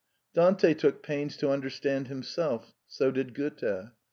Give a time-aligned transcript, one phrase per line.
[0.33, 3.91] Dante took pains to understand him self: so did Goethe.